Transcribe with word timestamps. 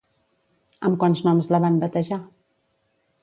Amb 0.87 0.97
quants 1.03 1.21
noms 1.27 1.51
la 1.55 1.59
van 1.65 1.77
batejar? 1.83 2.19